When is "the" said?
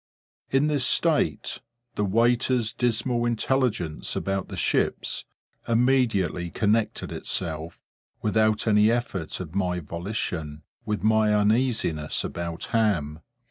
1.93-2.03, 4.47-4.57